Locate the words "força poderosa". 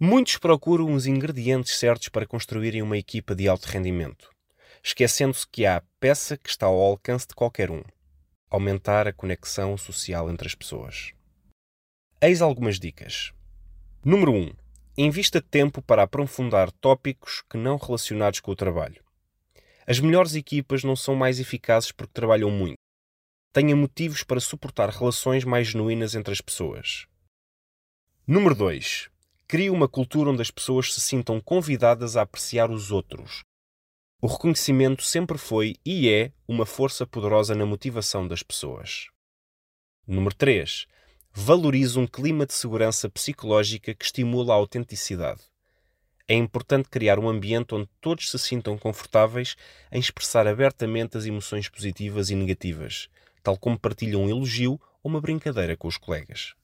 36.66-37.54